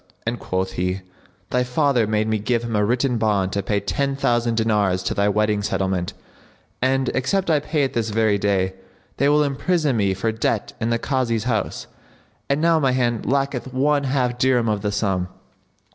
[0.25, 1.01] and quoth he,
[1.51, 5.13] "Thy father made me give him a written bond to pay ten thousand dinars to
[5.13, 6.13] thy wedding settlement;
[6.81, 8.73] and, except I pay it this very day,
[9.17, 11.85] they will imprison me for debt in the Kazi's house;
[12.49, 15.27] and now my hand lacketh one half dirham of the sum."